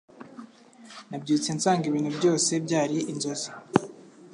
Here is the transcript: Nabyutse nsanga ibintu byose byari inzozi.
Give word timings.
Nabyutse 1.09 1.49
nsanga 1.57 1.85
ibintu 1.87 2.11
byose 2.17 2.51
byari 2.65 2.97
inzozi. 3.11 3.49